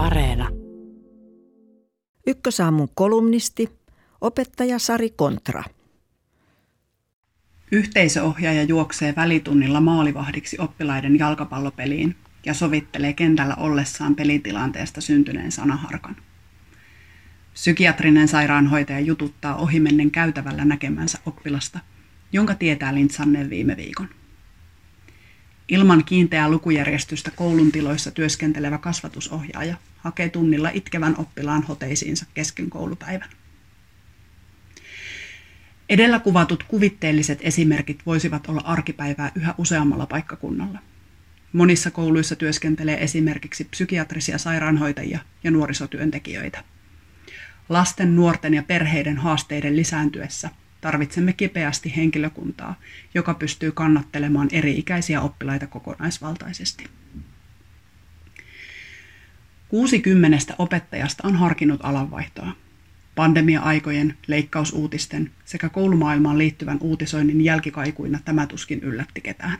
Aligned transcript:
Areena. 0.00 0.48
Ykkösaamun 2.26 2.88
kolumnisti, 2.94 3.68
opettaja 4.20 4.78
Sari 4.78 5.10
Kontra. 5.10 5.64
Yhteisöohjaaja 7.72 8.62
juoksee 8.62 9.14
välitunnilla 9.16 9.80
maalivahdiksi 9.80 10.56
oppilaiden 10.60 11.18
jalkapallopeliin 11.18 12.16
ja 12.46 12.54
sovittelee 12.54 13.12
kentällä 13.12 13.54
ollessaan 13.54 14.14
pelitilanteesta 14.14 15.00
syntyneen 15.00 15.52
sanaharkan. 15.52 16.16
Psykiatrinen 17.52 18.28
sairaanhoitaja 18.28 19.00
jututtaa 19.00 19.56
ohimennen 19.56 20.10
käytävällä 20.10 20.64
näkemänsä 20.64 21.18
oppilasta, 21.26 21.78
jonka 22.32 22.54
tietää 22.54 22.94
lintsanneen 22.94 23.50
viime 23.50 23.76
viikon. 23.76 24.08
Ilman 25.70 26.04
kiinteää 26.04 26.50
lukujärjestystä 26.50 27.30
koulun 27.30 27.72
tiloissa 27.72 28.10
työskentelevä 28.10 28.78
kasvatusohjaaja 28.78 29.76
hakee 29.98 30.28
tunnilla 30.28 30.70
itkevän 30.74 31.14
oppilaan 31.18 31.62
hoteisiinsa 31.62 32.26
kesken 32.34 32.70
koulupäivän. 32.70 33.28
Edellä 35.88 36.18
kuvatut 36.18 36.62
kuvitteelliset 36.62 37.38
esimerkit 37.42 38.00
voisivat 38.06 38.48
olla 38.48 38.60
arkipäivää 38.64 39.32
yhä 39.34 39.54
useammalla 39.58 40.06
paikkakunnalla. 40.06 40.78
Monissa 41.52 41.90
kouluissa 41.90 42.36
työskentelee 42.36 43.02
esimerkiksi 43.02 43.64
psykiatrisia 43.64 44.38
sairaanhoitajia 44.38 45.18
ja 45.44 45.50
nuorisotyöntekijöitä. 45.50 46.64
Lasten, 47.68 48.16
nuorten 48.16 48.54
ja 48.54 48.62
perheiden 48.62 49.16
haasteiden 49.16 49.76
lisääntyessä 49.76 50.50
tarvitsemme 50.80 51.32
kipeästi 51.32 51.96
henkilökuntaa, 51.96 52.74
joka 53.14 53.34
pystyy 53.34 53.72
kannattelemaan 53.72 54.48
eri-ikäisiä 54.52 55.20
oppilaita 55.20 55.66
kokonaisvaltaisesti. 55.66 56.84
60 59.68 60.54
opettajasta 60.58 61.28
on 61.28 61.36
harkinnut 61.36 61.80
alanvaihtoa. 61.82 62.52
Pandemia-aikojen, 63.14 64.16
leikkausuutisten 64.26 65.30
sekä 65.44 65.68
koulumaailmaan 65.68 66.38
liittyvän 66.38 66.78
uutisoinnin 66.80 67.40
jälkikaikuina 67.40 68.18
tämä 68.24 68.46
tuskin 68.46 68.80
yllätti 68.80 69.20
ketään. 69.20 69.58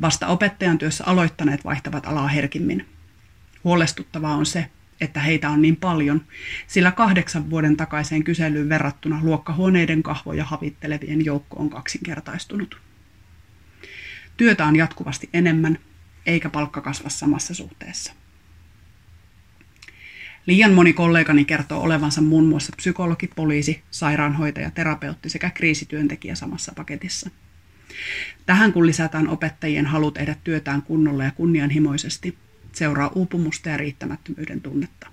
Vasta 0.00 0.26
opettajan 0.26 0.78
työssä 0.78 1.04
aloittaneet 1.06 1.64
vaihtavat 1.64 2.06
alaa 2.06 2.28
herkimmin. 2.28 2.86
Huolestuttavaa 3.64 4.34
on 4.34 4.46
se, 4.46 4.70
että 5.00 5.20
heitä 5.20 5.50
on 5.50 5.62
niin 5.62 5.76
paljon, 5.76 6.24
sillä 6.66 6.92
kahdeksan 6.92 7.50
vuoden 7.50 7.76
takaiseen 7.76 8.24
kyselyyn 8.24 8.68
verrattuna 8.68 9.20
luokkahuoneiden 9.22 10.02
kahvoja 10.02 10.44
havittelevien 10.44 11.24
joukko 11.24 11.56
on 11.60 11.70
kaksinkertaistunut. 11.70 12.80
Työtä 14.36 14.66
on 14.66 14.76
jatkuvasti 14.76 15.28
enemmän, 15.32 15.78
eikä 16.26 16.50
palkka 16.50 16.80
kasva 16.80 17.08
samassa 17.08 17.54
suhteessa. 17.54 18.12
Liian 20.46 20.72
moni 20.72 20.92
kollegani 20.92 21.44
kertoo 21.44 21.82
olevansa 21.82 22.20
muun 22.20 22.44
muassa 22.44 22.72
psykologi, 22.76 23.26
poliisi, 23.26 23.82
sairaanhoitaja, 23.90 24.70
terapeutti 24.70 25.28
sekä 25.28 25.50
kriisityöntekijä 25.50 26.34
samassa 26.34 26.72
paketissa. 26.76 27.30
Tähän 28.46 28.72
kun 28.72 28.86
lisätään 28.86 29.28
opettajien 29.28 29.86
halu 29.86 30.10
tehdä 30.10 30.36
työtään 30.44 30.82
kunnolla 30.82 31.24
ja 31.24 31.30
kunnianhimoisesti, 31.30 32.38
seuraa 32.76 33.10
uupumusta 33.14 33.68
ja 33.68 33.76
riittämättömyyden 33.76 34.60
tunnetta. 34.60 35.06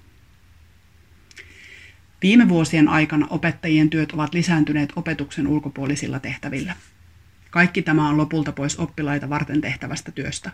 Viime 2.22 2.50
vuosien 2.50 2.88
aikana 2.88 3.28
opettajien 3.30 3.90
työt 3.90 4.12
ovat 4.12 4.34
lisääntyneet 4.34 4.94
opetuksen 4.96 5.48
ulkopuolisilla 5.48 6.20
tehtävillä. 6.20 6.76
Kaikki 7.52 7.82
tämä 7.82 8.10
on 8.10 8.18
lopulta 8.18 8.52
pois 8.52 8.80
oppilaita 8.80 9.30
varten 9.30 9.62
tehtävästä 9.62 10.12
työstä, 10.12 10.52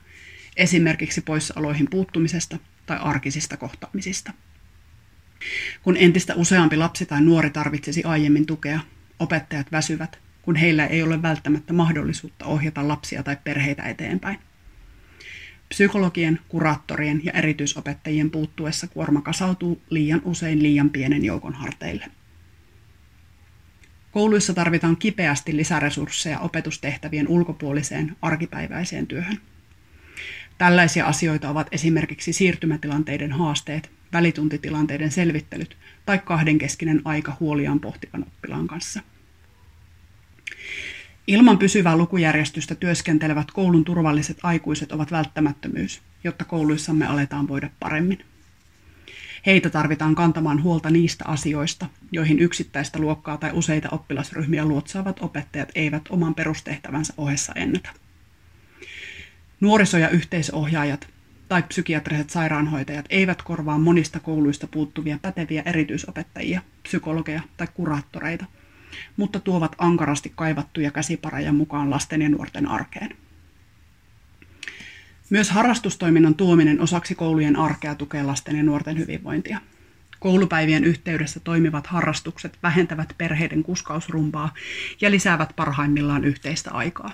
esimerkiksi 0.57 1.21
poissaoloihin 1.21 1.87
puuttumisesta 1.89 2.59
tai 2.85 2.97
arkisista 3.01 3.57
kohtaamisista. 3.57 4.33
Kun 5.83 5.97
entistä 5.97 6.35
useampi 6.35 6.77
lapsi 6.77 7.05
tai 7.05 7.21
nuori 7.21 7.49
tarvitsisi 7.49 8.03
aiemmin 8.03 8.45
tukea, 8.45 8.79
opettajat 9.19 9.71
väsyvät, 9.71 10.19
kun 10.41 10.55
heillä 10.55 10.85
ei 10.85 11.03
ole 11.03 11.21
välttämättä 11.21 11.73
mahdollisuutta 11.73 12.45
ohjata 12.45 12.87
lapsia 12.87 13.23
tai 13.23 13.37
perheitä 13.43 13.83
eteenpäin. 13.83 14.39
Psykologien, 15.77 16.39
kuraattorien 16.47 17.21
ja 17.23 17.31
erityisopettajien 17.31 18.31
puuttuessa 18.31 18.87
kuorma 18.87 19.21
kasautuu 19.21 19.81
liian 19.89 20.21
usein 20.25 20.63
liian 20.63 20.89
pienen 20.89 21.25
joukon 21.25 21.53
harteille. 21.53 22.05
Kouluissa 24.11 24.53
tarvitaan 24.53 24.97
kipeästi 24.97 25.57
lisäresursseja 25.57 26.39
opetustehtävien 26.39 27.27
ulkopuoliseen 27.27 28.15
arkipäiväiseen 28.21 29.07
työhön. 29.07 29.37
Tällaisia 30.57 31.05
asioita 31.05 31.49
ovat 31.49 31.67
esimerkiksi 31.71 32.33
siirtymätilanteiden 32.33 33.31
haasteet, 33.31 33.91
välituntitilanteiden 34.13 35.11
selvittelyt 35.11 35.77
tai 36.05 36.19
kahdenkeskinen 36.19 37.01
aika 37.05 37.37
huoliaan 37.39 37.79
pohtivan 37.79 38.23
oppilaan 38.23 38.67
kanssa. 38.67 39.01
Ilman 41.27 41.57
pysyvää 41.57 41.97
lukujärjestystä 41.97 42.75
työskentelevät 42.75 43.51
koulun 43.51 43.83
turvalliset 43.83 44.37
aikuiset 44.43 44.91
ovat 44.91 45.11
välttämättömyys, 45.11 46.01
jotta 46.23 46.45
kouluissamme 46.45 47.07
aletaan 47.07 47.47
voida 47.47 47.69
paremmin. 47.79 48.25
Heitä 49.45 49.69
tarvitaan 49.69 50.15
kantamaan 50.15 50.63
huolta 50.63 50.89
niistä 50.89 51.25
asioista, 51.27 51.85
joihin 52.11 52.39
yksittäistä 52.39 52.99
luokkaa 52.99 53.37
tai 53.37 53.51
useita 53.53 53.89
oppilasryhmiä 53.91 54.65
luotsaavat 54.65 55.19
opettajat 55.21 55.69
eivät 55.75 56.01
oman 56.09 56.35
perustehtävänsä 56.35 57.13
ohessa 57.17 57.53
ennätä. 57.55 57.89
Nuoriso- 59.61 59.97
ja 59.97 60.09
yhteisohjaajat 60.09 61.07
tai 61.49 61.63
psykiatriset 61.63 62.29
sairaanhoitajat 62.29 63.05
eivät 63.09 63.41
korvaa 63.41 63.77
monista 63.77 64.19
kouluista 64.19 64.67
puuttuvia 64.67 65.19
päteviä 65.21 65.63
erityisopettajia, 65.65 66.61
psykologeja 66.83 67.41
tai 67.57 67.67
kuraattoreita– 67.73 68.45
mutta 69.17 69.39
tuovat 69.39 69.75
ankarasti 69.77 70.33
kaivattuja 70.35 70.91
käsipareja 70.91 71.53
mukaan 71.53 71.89
lasten 71.89 72.21
ja 72.21 72.29
nuorten 72.29 72.67
arkeen. 72.67 73.17
Myös 75.29 75.49
harrastustoiminnan 75.49 76.35
tuominen 76.35 76.81
osaksi 76.81 77.15
koulujen 77.15 77.55
arkea 77.55 77.95
tukee 77.95 78.23
lasten 78.23 78.55
ja 78.55 78.63
nuorten 78.63 78.97
hyvinvointia. 78.97 79.61
Koulupäivien 80.19 80.83
yhteydessä 80.83 81.39
toimivat 81.39 81.87
harrastukset 81.87 82.57
vähentävät 82.63 83.13
perheiden 83.17 83.63
kuskausrumpaa 83.63 84.53
ja 85.01 85.11
lisäävät 85.11 85.49
parhaimmillaan 85.55 86.23
yhteistä 86.23 86.71
aikaa. 86.71 87.11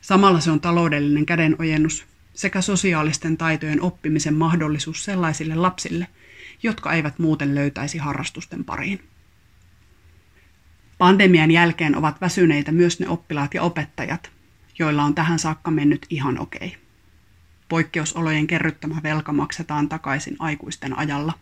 Samalla 0.00 0.40
se 0.40 0.50
on 0.50 0.60
taloudellinen 0.60 1.26
kädenojennus 1.26 2.06
sekä 2.34 2.60
sosiaalisten 2.60 3.36
taitojen 3.36 3.82
oppimisen 3.82 4.34
mahdollisuus 4.34 5.04
sellaisille 5.04 5.54
lapsille, 5.54 6.06
jotka 6.62 6.92
eivät 6.92 7.18
muuten 7.18 7.54
löytäisi 7.54 7.98
harrastusten 7.98 8.64
pariin. 8.64 9.00
Pandemian 10.98 11.50
jälkeen 11.50 11.96
ovat 11.96 12.20
väsyneitä 12.20 12.72
myös 12.72 13.00
ne 13.00 13.08
oppilaat 13.08 13.54
ja 13.54 13.62
opettajat, 13.62 14.30
joilla 14.78 15.04
on 15.04 15.14
tähän 15.14 15.38
saakka 15.38 15.70
mennyt 15.70 16.06
ihan 16.10 16.40
okei. 16.40 16.76
Poikkeusolojen 17.68 18.46
kerryttämä 18.46 19.00
velka 19.02 19.32
maksetaan 19.32 19.88
takaisin 19.88 20.36
aikuisten 20.38 20.98
ajalla, 20.98 21.32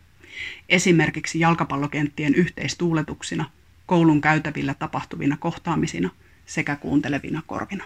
esimerkiksi 0.68 1.40
jalkapallokenttien 1.40 2.34
yhteistuuletuksina, 2.34 3.50
koulun 3.86 4.20
käytävillä 4.20 4.74
tapahtuvina 4.74 5.36
kohtaamisina 5.36 6.10
sekä 6.46 6.76
kuuntelevina 6.76 7.42
korvina. 7.46 7.84